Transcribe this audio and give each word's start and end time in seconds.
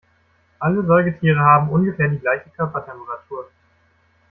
Alle 0.57 0.83
Säugetiere 0.83 1.39
haben 1.39 1.69
ungefähr 1.69 2.07
die 2.07 2.17
gleiche 2.17 2.49
Körpertemperatur. 2.57 3.51